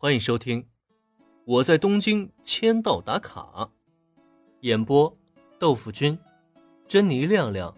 [0.00, 0.62] 欢迎收听
[1.44, 3.50] 《我在东京签到打卡》，
[4.60, 5.12] 演播：
[5.58, 6.16] 豆腐君、
[6.86, 7.74] 珍妮亮亮、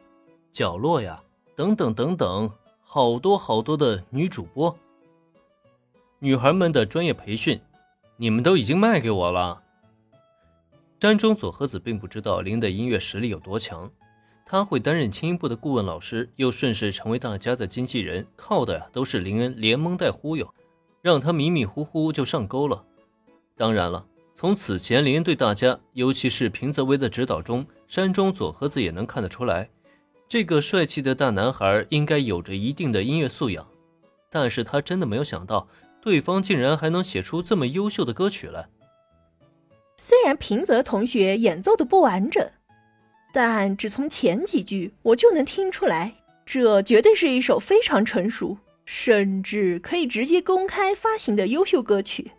[0.53, 1.23] 角落呀，
[1.57, 2.51] 等等等等，
[2.83, 4.79] 好多好多的女主播。
[6.19, 7.59] 女孩们的专业培训，
[8.19, 9.63] 你们都已经卖给我了。
[11.01, 13.91] 山中佐和子并不知道林的音乐实力有多强，
[14.45, 20.55] 他会担任轻音部的顾问老师，又顺势成为大家的经纪人，靠的呀都是林恩连蒙带忽悠。
[21.03, 22.85] 让他迷迷糊糊就上钩了。
[23.57, 29.69] 当然了，从此前林对大家，尤其是平泽威的指导中，山中佐和子也能看得出来，
[30.29, 33.67] 这个帅气的大男孩应该有着一定的音乐素养。
[34.31, 35.69] 但是他真的没有想到，
[36.01, 38.69] 对方竟然还能写出这么优秀的歌曲来。
[39.97, 42.49] 虽然平泽同学演奏的不完整，
[43.35, 46.15] 但只从前几句我就能听出来，
[46.47, 48.57] 这绝对是一首非常成熟。
[48.93, 52.33] 甚至可以直接公开发行的优秀歌曲。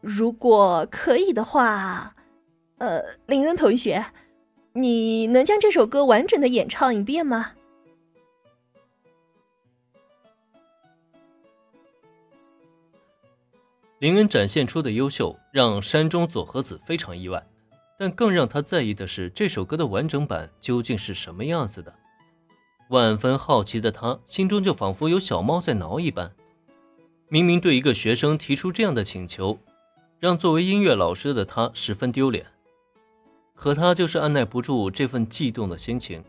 [0.00, 2.16] 如果可以的话，
[2.78, 4.04] 呃，林恩同学，
[4.72, 7.52] 你能将这首歌完整的演唱一遍吗？
[14.00, 17.46] 林恩展现出的优秀让山中佐和子非常意外，
[17.96, 21.94] 但更让他在意的是这首歌的完整版究竟是什么样子的。
[22.94, 26.32] 万分好奇的他，心中就仿佛有小猫在挠一般。
[27.28, 29.58] 明明对一个学生提出这样的请求，
[30.20, 32.46] 让作为音乐老师的他十分丢脸，
[33.52, 36.22] 可他就是按耐不住这份悸动的心情，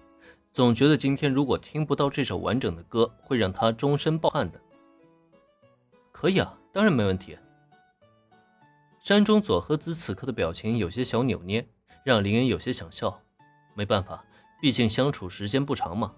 [0.51, 4.59] 总觉得今天如果听不到这首完整的歌，会让他终身抱憾的。
[6.11, 7.37] 可以啊，当然没问题。
[9.03, 11.67] 山中佐和子此刻的表情有些小扭捏，
[12.03, 13.21] 让林恩有些想笑。
[13.75, 14.25] 没办法，
[14.59, 16.15] 毕竟相处时间不长嘛。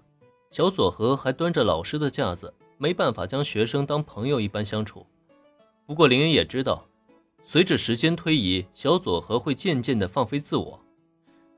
[0.50, 5.06] 小佐和还端着老师的架子，没办法将学生当朋友一般相处。
[5.86, 6.86] 不过林恩也知道，
[7.42, 10.80] 随着时间推移，小佐和会渐渐的放飞自我。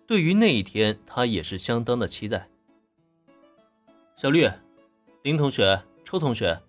[0.07, 2.49] 对于那一天，他也是相当的期待。
[4.17, 4.49] 小绿、
[5.23, 6.61] 林同学、抽同学，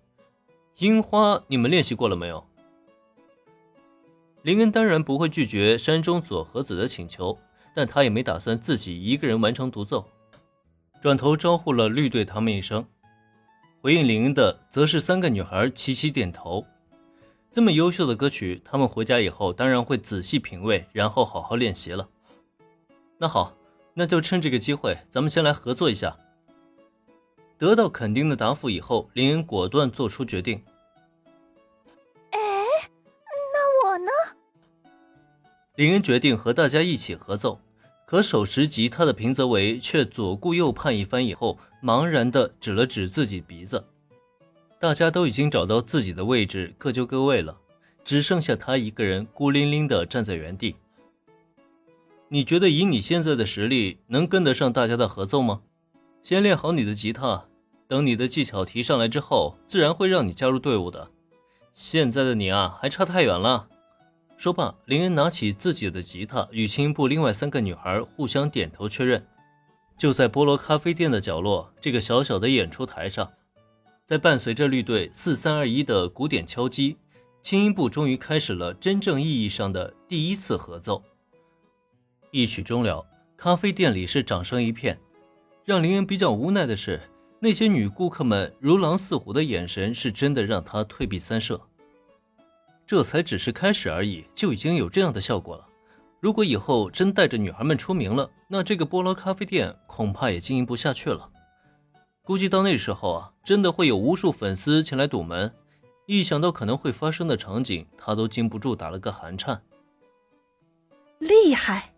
[0.78, 2.44] 樱花，你们练习过了没有？
[4.42, 7.36] 林恩当然不会拒绝山中佐和子的请求，
[7.74, 10.08] 但他也没打算自己一个人完成独奏。
[11.02, 12.86] 转头招呼了绿队他们一声，
[13.80, 16.64] 回应林恩的则是三个女孩齐齐点头。
[17.50, 22.08] 这么优秀的歌曲，他们回家以后当然会仔细品味，然后好好练习了。
[23.18, 23.52] 那好，
[23.94, 26.16] 那就趁这个机会，咱们先来合作一下。
[27.58, 30.62] 得到肯定的答复以后，林恩果断做出决定。
[32.30, 32.38] 哎，
[33.52, 34.10] 那我呢？
[35.74, 37.60] 林恩决定和大家一起合奏。
[38.06, 43.82] 可手持吉他的平泽唯却左顾右盼一番以后，茫然地指了指自己鼻子。
[44.78, 47.56] 大家都已经找到自己的位置，各就各位了，
[48.04, 50.76] 只剩下他一个人孤零零地站在原地。
[52.28, 55.62] 你觉得以你现在的实力，能跟得上大家的合奏吗？
[56.22, 57.44] 先练好你的吉他，
[57.86, 61.10] 等你的技巧提上来之后，自然会让你加入队伍的。
[61.72, 63.68] 现在的你啊，还差太远了。
[64.36, 69.24] 说罢，林恩拿起自己的吉他，与轻音部另外三个女孩互相点头确认。
[69.96, 73.30] 就在菠萝咖啡店的角落，这个小小的演出台上，
[74.04, 76.96] 在伴随着绿队四三二一的鼓点敲击，
[77.40, 81.02] 轻音部终于开始了真正意义上的第一次合奏。
[82.32, 83.06] 一曲终了，
[83.36, 84.98] 咖啡店里是掌声一片。
[85.64, 87.00] 让林恩比较无奈的是，
[87.38, 91.60] 那些女顾客们如狼似虎的眼神，是真的让他退避三舍。
[92.92, 95.66] 这才只是开始而已，就已经有这样的效果了。
[96.20, 101.30] 如果以后真带着女孩们出名了，那这个菠萝咖啡店恐怕也经营不下去了。
[102.22, 105.54] 估计到那时候啊，真的会有无数粉丝前来堵门。
[106.04, 109.62] 一想到可能会发生的场景，他都禁不住打了个寒颤。
[111.18, 111.94] 厉害，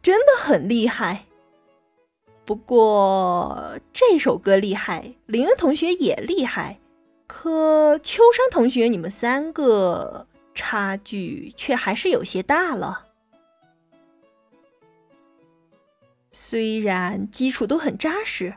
[0.00, 1.26] 真的很厉害。
[2.46, 6.80] 不过这首歌厉害，林恩同学也厉害，
[7.26, 10.28] 可秋山同学，你们三个。
[10.54, 13.06] 差距却还是有些大了。
[16.32, 18.54] 虽然基础都很扎实，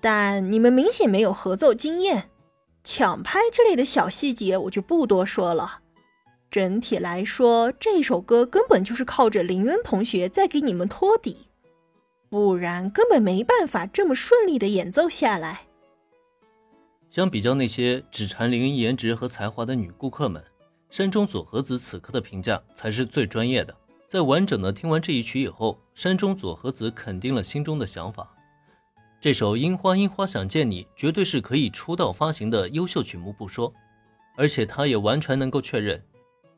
[0.00, 2.30] 但你们明显没有合奏经验，
[2.82, 5.80] 抢拍之类的小细节我就不多说了。
[6.50, 11.48] 整体来说，这首歌根本就是靠着林恩同学在给你们托底，
[12.30, 15.66] 不然根本没办法这么顺利的演奏下来。
[17.10, 20.42] 相比较那些只馋林恩颜值和才华的女顾客们。
[20.90, 23.74] 山中佐和子此刻的评价才是最专业的。
[24.06, 28.34] 在完整的听完这一曲以后，山中佐和子肯定了心中的想法。
[29.20, 33.72] 这首《樱花樱花想见你》绝对是可以出道发行的优秀曲目不说，
[34.36, 36.02] 而且他也完全能够确认，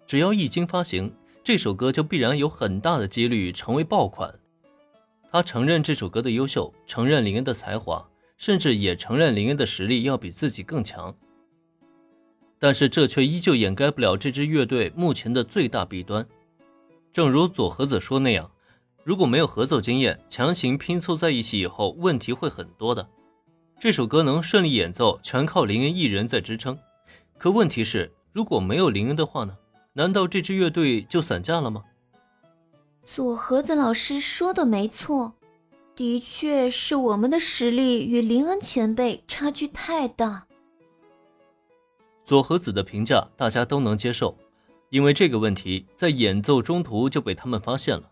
[0.06, 1.12] 只要一经发行，
[1.42, 4.32] 这首歌就必然有很大的几率成为爆款。
[5.32, 8.06] 他承认这首歌的优秀，承认林恩的才华，
[8.36, 11.16] 甚至也承认林恩的实力要比自己更强。
[12.60, 16.24] 但是这却依旧掩盖不了这支乐队目前的最大弊端。
[17.12, 18.50] 正如佐和子说那样，
[19.02, 23.08] 如果没有合奏经验，强行拼凑在一起以后，问题会很多的。
[23.80, 26.78] 这首歌能顺利演奏，全靠林恩一人在支撑。
[27.38, 29.56] 可问题是，如果没有林恩的话呢？
[29.94, 31.82] 难道这支乐队就散架了吗？
[33.06, 35.32] 左和子老师说的没错，
[35.96, 40.46] 的确是我们的实力与林恩前辈差距太大。
[42.30, 44.38] 左和子的评价大家都能接受，
[44.90, 48.08] 因为这个问题在演奏中途就被他们发现了。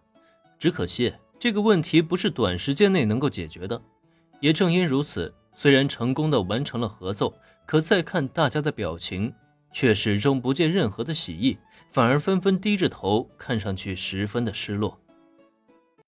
[0.58, 3.80] 只可惜这个问题不是短时间内能够解决的。
[4.40, 5.32] 也正因如此。
[5.52, 7.32] 虽然成功的完成了合奏，
[7.64, 9.32] 可再看大家的表情，
[9.72, 11.56] 却始终不见任何的喜意，
[11.88, 14.98] 反而纷纷低着头，看上去十分的失落。